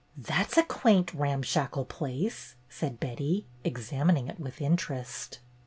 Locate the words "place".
1.85-2.55